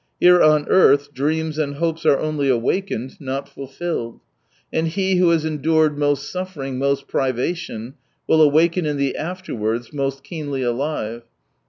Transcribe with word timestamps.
Here 0.19 0.41
on 0.41 0.65
earth 0.67 1.13
dreams 1.13 1.59
and 1.59 1.75
hopes 1.75 2.07
are 2.07 2.17
only 2.17 2.49
awakened, 2.49 3.17
not 3.21 3.47
fulfilled. 3.47 4.19
And 4.73 4.87
he 4.87 5.17
who 5.17 5.29
has 5.29 5.45
endured 5.45 5.95
most 5.95 6.31
suffering, 6.31 6.79
most 6.79 7.07
privation, 7.07 7.93
will 8.27 8.41
awaken 8.41 8.87
in 8.87 8.97
the 8.97 9.15
afterwards 9.15 9.93
most 9.93 10.23
keenly 10.23 10.63
alive." 10.63 11.21